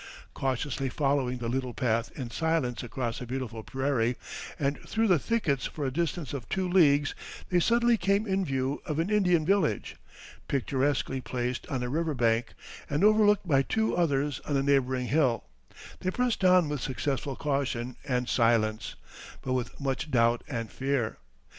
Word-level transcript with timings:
Cautiously 0.33 0.89
following 0.89 1.37
the 1.37 1.47
little 1.47 1.75
path 1.75 2.09
in 2.15 2.31
silence 2.31 2.81
across 2.81 3.19
the 3.19 3.27
beautiful 3.27 3.61
prairie 3.61 4.15
and 4.57 4.79
through 4.79 5.07
the 5.07 5.19
thickets 5.19 5.67
for 5.67 5.85
a 5.85 5.93
distance 5.93 6.33
of 6.33 6.49
two 6.49 6.67
leagues, 6.67 7.13
they 7.49 7.59
suddenly 7.59 7.97
came 7.97 8.25
in 8.25 8.43
view 8.43 8.81
of 8.87 8.97
an 8.97 9.11
Indian 9.11 9.45
village, 9.45 9.97
picturesquely 10.47 11.21
placed 11.21 11.67
on 11.67 11.83
a 11.83 11.87
river 11.89 12.15
bank, 12.15 12.55
and 12.89 13.03
overlooked 13.03 13.47
by 13.47 13.61
two 13.61 13.95
others 13.95 14.39
on 14.45 14.57
a 14.57 14.63
neighboring 14.63 15.05
hill; 15.05 15.43
they 15.99 16.09
pressed 16.09 16.43
on 16.43 16.67
with 16.67 16.81
successful 16.81 17.35
caution 17.35 17.95
and 18.03 18.27
silence, 18.27 18.95
but 19.43 19.53
with 19.53 19.79
much 19.79 20.09
doubt 20.09 20.43
and 20.47 20.71
fear. 20.71 21.19